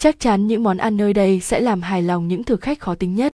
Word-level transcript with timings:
chắc 0.00 0.20
chắn 0.20 0.46
những 0.46 0.62
món 0.62 0.76
ăn 0.76 0.96
nơi 0.96 1.12
đây 1.12 1.40
sẽ 1.40 1.60
làm 1.60 1.82
hài 1.82 2.02
lòng 2.02 2.28
những 2.28 2.44
thực 2.44 2.60
khách 2.60 2.80
khó 2.80 2.94
tính 2.94 3.14
nhất. 3.14 3.32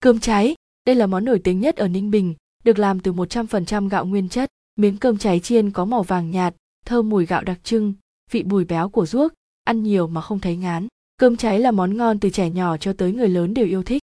Cơm 0.00 0.20
cháy, 0.20 0.54
đây 0.86 0.96
là 0.96 1.06
món 1.06 1.24
nổi 1.24 1.40
tiếng 1.44 1.60
nhất 1.60 1.76
ở 1.76 1.88
Ninh 1.88 2.10
Bình, 2.10 2.34
được 2.64 2.78
làm 2.78 3.00
từ 3.00 3.12
100% 3.12 3.88
gạo 3.88 4.06
nguyên 4.06 4.28
chất. 4.28 4.50
Miếng 4.76 4.96
cơm 4.96 5.18
cháy 5.18 5.40
chiên 5.40 5.70
có 5.70 5.84
màu 5.84 6.02
vàng 6.02 6.30
nhạt, 6.30 6.54
thơm 6.86 7.08
mùi 7.08 7.26
gạo 7.26 7.42
đặc 7.42 7.58
trưng, 7.64 7.94
vị 8.30 8.42
bùi 8.42 8.64
béo 8.64 8.88
của 8.88 9.06
ruốc, 9.06 9.32
ăn 9.64 9.82
nhiều 9.82 10.06
mà 10.06 10.20
không 10.20 10.40
thấy 10.40 10.56
ngán. 10.56 10.86
Cơm 11.16 11.36
cháy 11.36 11.60
là 11.60 11.70
món 11.70 11.96
ngon 11.96 12.20
từ 12.20 12.30
trẻ 12.30 12.50
nhỏ 12.50 12.76
cho 12.76 12.92
tới 12.92 13.12
người 13.12 13.28
lớn 13.28 13.54
đều 13.54 13.66
yêu 13.66 13.82
thích. 13.82 14.02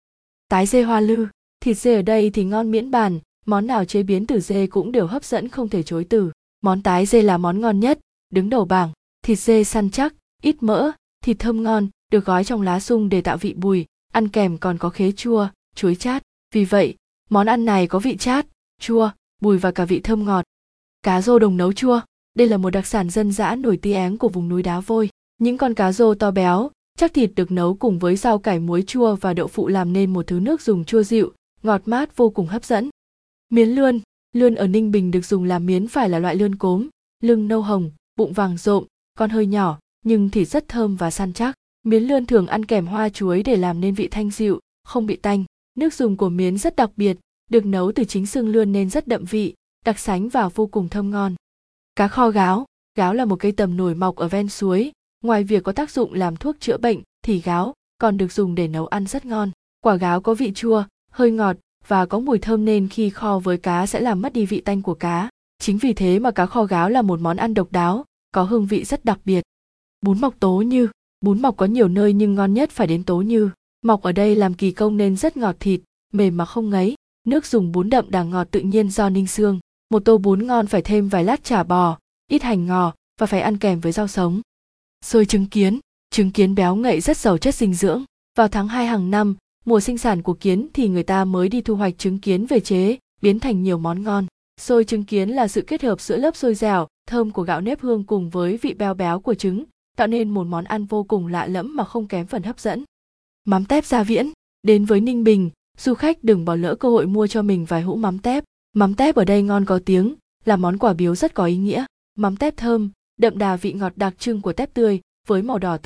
Tái 0.49 0.65
dê 0.65 0.83
hoa 0.83 0.99
lư, 0.99 1.27
thịt 1.59 1.77
dê 1.77 1.95
ở 1.95 2.01
đây 2.01 2.29
thì 2.29 2.43
ngon 2.43 2.71
miễn 2.71 2.91
bàn, 2.91 3.19
món 3.45 3.67
nào 3.67 3.85
chế 3.85 4.03
biến 4.03 4.27
từ 4.27 4.39
dê 4.39 4.67
cũng 4.67 4.91
đều 4.91 5.07
hấp 5.07 5.23
dẫn 5.23 5.47
không 5.47 5.69
thể 5.69 5.83
chối 5.83 6.03
từ. 6.09 6.31
Món 6.61 6.81
tái 6.81 7.05
dê 7.05 7.21
là 7.21 7.37
món 7.37 7.61
ngon 7.61 7.79
nhất, 7.79 7.99
đứng 8.29 8.49
đầu 8.49 8.65
bảng, 8.65 8.91
thịt 9.23 9.39
dê 9.39 9.63
săn 9.63 9.89
chắc, 9.89 10.13
ít 10.41 10.63
mỡ, 10.63 10.91
thịt 11.21 11.39
thơm 11.39 11.63
ngon, 11.63 11.87
được 12.11 12.25
gói 12.25 12.43
trong 12.43 12.61
lá 12.61 12.79
sung 12.79 13.09
để 13.09 13.21
tạo 13.21 13.37
vị 13.37 13.53
bùi, 13.53 13.85
ăn 14.13 14.27
kèm 14.27 14.57
còn 14.57 14.77
có 14.77 14.89
khế 14.89 15.11
chua, 15.11 15.47
chuối 15.75 15.95
chát. 15.95 16.23
Vì 16.53 16.65
vậy, 16.65 16.95
món 17.29 17.47
ăn 17.47 17.65
này 17.65 17.87
có 17.87 17.99
vị 17.99 18.17
chát, 18.17 18.47
chua, 18.79 19.09
bùi 19.41 19.57
và 19.57 19.71
cả 19.71 19.85
vị 19.85 19.99
thơm 19.99 20.25
ngọt. 20.25 20.45
Cá 21.03 21.21
rô 21.21 21.39
đồng 21.39 21.57
nấu 21.57 21.73
chua, 21.73 22.01
đây 22.33 22.47
là 22.47 22.57
một 22.57 22.69
đặc 22.69 22.87
sản 22.87 23.09
dân 23.09 23.31
dã 23.31 23.55
nổi 23.55 23.77
tiếng 23.77 24.17
của 24.17 24.29
vùng 24.29 24.49
núi 24.49 24.63
đá 24.63 24.79
vôi. 24.79 25.09
Những 25.37 25.57
con 25.57 25.73
cá 25.73 25.91
rô 25.91 26.15
to 26.15 26.31
béo, 26.31 26.71
chắc 26.97 27.13
thịt 27.13 27.31
được 27.35 27.51
nấu 27.51 27.73
cùng 27.73 27.99
với 27.99 28.15
rau 28.15 28.39
cải 28.39 28.59
muối 28.59 28.83
chua 28.87 29.15
và 29.15 29.33
đậu 29.33 29.47
phụ 29.47 29.67
làm 29.67 29.93
nên 29.93 30.13
một 30.13 30.27
thứ 30.27 30.39
nước 30.39 30.61
dùng 30.61 30.85
chua 30.85 31.03
dịu, 31.03 31.33
ngọt 31.63 31.81
mát 31.85 32.17
vô 32.17 32.29
cùng 32.29 32.47
hấp 32.47 32.65
dẫn. 32.65 32.89
Miến 33.49 33.69
lươn, 33.69 33.99
lươn 34.33 34.55
ở 34.55 34.67
Ninh 34.67 34.91
Bình 34.91 35.11
được 35.11 35.25
dùng 35.25 35.43
làm 35.43 35.65
miến 35.65 35.87
phải 35.87 36.09
là 36.09 36.19
loại 36.19 36.35
lươn 36.35 36.55
cốm, 36.55 36.87
lưng 37.23 37.47
nâu 37.47 37.61
hồng, 37.61 37.91
bụng 38.15 38.33
vàng 38.33 38.57
rộm, 38.57 38.83
con 39.17 39.29
hơi 39.29 39.45
nhỏ, 39.45 39.79
nhưng 40.05 40.29
thịt 40.29 40.47
rất 40.47 40.67
thơm 40.67 40.95
và 40.95 41.11
săn 41.11 41.33
chắc. 41.33 41.55
Miến 41.83 42.03
lươn 42.03 42.25
thường 42.25 42.47
ăn 42.47 42.65
kèm 42.65 42.87
hoa 42.87 43.09
chuối 43.09 43.43
để 43.43 43.55
làm 43.55 43.81
nên 43.81 43.95
vị 43.95 44.07
thanh 44.07 44.31
dịu, 44.31 44.59
không 44.83 45.05
bị 45.05 45.15
tanh. 45.15 45.43
Nước 45.77 45.93
dùng 45.93 46.17
của 46.17 46.29
miến 46.29 46.57
rất 46.57 46.75
đặc 46.75 46.89
biệt, 46.95 47.17
được 47.49 47.65
nấu 47.65 47.91
từ 47.91 48.03
chính 48.03 48.25
xương 48.25 48.49
lươn 48.49 48.71
nên 48.71 48.89
rất 48.89 49.07
đậm 49.07 49.25
vị, 49.25 49.53
đặc 49.85 49.99
sánh 49.99 50.29
và 50.29 50.49
vô 50.49 50.67
cùng 50.67 50.89
thơm 50.89 51.09
ngon. 51.09 51.35
Cá 51.95 52.07
kho 52.07 52.29
gáo, 52.29 52.65
gáo 52.97 53.13
là 53.13 53.25
một 53.25 53.39
cây 53.39 53.51
tầm 53.51 53.77
nổi 53.77 53.95
mọc 53.95 54.15
ở 54.15 54.27
ven 54.27 54.49
suối, 54.49 54.91
ngoài 55.23 55.43
việc 55.43 55.63
có 55.63 55.71
tác 55.71 55.91
dụng 55.91 56.13
làm 56.13 56.35
thuốc 56.35 56.55
chữa 56.59 56.77
bệnh 56.77 57.01
thì 57.25 57.41
gáo 57.41 57.73
còn 58.01 58.17
được 58.17 58.31
dùng 58.31 58.55
để 58.55 58.67
nấu 58.67 58.87
ăn 58.87 59.05
rất 59.05 59.25
ngon. 59.25 59.51
Quả 59.81 59.95
gáo 59.95 60.21
có 60.21 60.33
vị 60.33 60.51
chua, 60.55 60.83
hơi 61.11 61.31
ngọt 61.31 61.57
và 61.87 62.05
có 62.05 62.19
mùi 62.19 62.39
thơm 62.39 62.65
nên 62.65 62.87
khi 62.87 63.09
kho 63.09 63.39
với 63.39 63.57
cá 63.57 63.85
sẽ 63.85 63.99
làm 63.99 64.21
mất 64.21 64.33
đi 64.33 64.45
vị 64.45 64.61
tanh 64.61 64.81
của 64.81 64.93
cá. 64.93 65.29
Chính 65.59 65.77
vì 65.77 65.93
thế 65.93 66.19
mà 66.19 66.31
cá 66.31 66.45
kho 66.45 66.63
gáo 66.63 66.89
là 66.89 67.01
một 67.01 67.19
món 67.19 67.37
ăn 67.37 67.53
độc 67.53 67.71
đáo, 67.71 68.05
có 68.31 68.43
hương 68.43 68.65
vị 68.65 68.83
rất 68.83 69.05
đặc 69.05 69.19
biệt. 69.25 69.43
Bún 70.01 70.21
mọc 70.21 70.39
tố 70.39 70.61
như, 70.61 70.89
bún 71.21 71.41
mọc 71.41 71.57
có 71.57 71.65
nhiều 71.65 71.87
nơi 71.87 72.13
nhưng 72.13 72.35
ngon 72.35 72.53
nhất 72.53 72.71
phải 72.71 72.87
đến 72.87 73.03
tố 73.03 73.21
như. 73.21 73.49
Mọc 73.81 74.01
ở 74.01 74.11
đây 74.11 74.35
làm 74.35 74.53
kỳ 74.53 74.71
công 74.71 74.97
nên 74.97 75.15
rất 75.15 75.37
ngọt 75.37 75.55
thịt, 75.59 75.81
mềm 76.13 76.37
mà 76.37 76.45
không 76.45 76.69
ngấy. 76.69 76.95
Nước 77.27 77.45
dùng 77.45 77.71
bún 77.71 77.89
đậm 77.89 78.11
đà 78.11 78.23
ngọt 78.23 78.47
tự 78.51 78.59
nhiên 78.59 78.89
do 78.89 79.09
ninh 79.09 79.27
xương. 79.27 79.59
Một 79.89 80.05
tô 80.05 80.17
bún 80.17 80.47
ngon 80.47 80.67
phải 80.67 80.81
thêm 80.81 81.09
vài 81.09 81.23
lát 81.23 81.43
chả 81.43 81.63
bò, 81.63 81.97
ít 82.27 82.43
hành 82.43 82.65
ngò 82.65 82.93
và 83.19 83.27
phải 83.27 83.41
ăn 83.41 83.57
kèm 83.57 83.79
với 83.79 83.91
rau 83.91 84.07
sống. 84.07 84.41
Xôi 85.05 85.25
trứng 85.25 85.45
kiến, 85.45 85.79
trứng 86.09 86.31
kiến 86.31 86.55
béo 86.55 86.75
ngậy 86.75 87.01
rất 87.01 87.17
giàu 87.17 87.37
chất 87.37 87.55
dinh 87.55 87.73
dưỡng. 87.73 88.03
Vào 88.37 88.47
tháng 88.47 88.67
2 88.67 88.85
hàng 88.85 89.11
năm, 89.11 89.35
mùa 89.65 89.79
sinh 89.79 89.97
sản 89.97 90.21
của 90.21 90.33
kiến 90.33 90.67
thì 90.73 90.87
người 90.87 91.03
ta 91.03 91.25
mới 91.25 91.49
đi 91.49 91.61
thu 91.61 91.75
hoạch 91.75 91.97
trứng 91.97 92.19
kiến 92.19 92.45
về 92.45 92.59
chế, 92.59 92.97
biến 93.21 93.39
thành 93.39 93.63
nhiều 93.63 93.77
món 93.77 94.03
ngon. 94.03 94.25
Xôi 94.61 94.83
trứng 94.83 95.03
kiến 95.03 95.29
là 95.29 95.47
sự 95.47 95.61
kết 95.61 95.81
hợp 95.81 96.01
giữa 96.01 96.17
lớp 96.17 96.35
xôi 96.35 96.55
dẻo, 96.55 96.87
thơm 97.07 97.31
của 97.31 97.43
gạo 97.43 97.61
nếp 97.61 97.81
hương 97.81 98.03
cùng 98.03 98.29
với 98.29 98.57
vị 98.57 98.73
béo 98.73 98.93
béo 98.93 99.19
của 99.19 99.33
trứng, 99.33 99.63
tạo 99.97 100.07
nên 100.07 100.29
một 100.29 100.47
món 100.47 100.63
ăn 100.63 100.85
vô 100.85 101.03
cùng 101.03 101.27
lạ 101.27 101.47
lẫm 101.47 101.75
mà 101.75 101.83
không 101.83 102.07
kém 102.07 102.27
phần 102.27 102.43
hấp 102.43 102.59
dẫn. 102.59 102.83
Mắm 103.45 103.65
tép 103.65 103.85
gia 103.85 104.03
viễn, 104.03 104.31
đến 104.63 104.85
với 104.85 105.01
Ninh 105.01 105.23
Bình, 105.23 105.49
du 105.77 105.93
khách 105.93 106.23
đừng 106.23 106.45
bỏ 106.45 106.55
lỡ 106.55 106.75
cơ 106.75 106.89
hội 106.89 107.07
mua 107.07 107.27
cho 107.27 107.41
mình 107.41 107.65
vài 107.65 107.81
hũ 107.81 107.95
mắm 107.95 108.19
tép. 108.19 108.43
Mắm 108.73 108.95
tép 108.95 109.15
ở 109.15 109.25
đây 109.25 109.41
ngon 109.43 109.65
có 109.65 109.79
tiếng, 109.85 110.15
là 110.45 110.55
món 110.55 110.77
quà 110.77 110.93
biếu 110.93 111.15
rất 111.15 111.33
có 111.33 111.45
ý 111.45 111.57
nghĩa. 111.57 111.85
Mắm 112.17 112.37
tép 112.37 112.57
thơm, 112.57 112.91
đậm 113.17 113.37
đà 113.37 113.55
vị 113.55 113.73
ngọt 113.73 113.93
đặc 113.95 114.19
trưng 114.19 114.41
của 114.41 114.53
tép 114.53 114.73
tươi 114.73 115.01
với 115.27 115.41
màu 115.41 115.59
đỏ 115.59 115.77
tươi 115.77 115.79